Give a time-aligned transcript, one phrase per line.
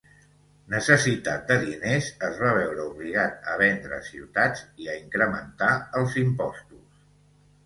[0.73, 6.87] Necessitat de diners es va veure obligat a vendre ciutats i a incrementar els impostos.